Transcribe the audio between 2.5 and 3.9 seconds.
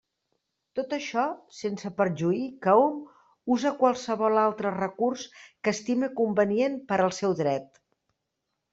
que hom use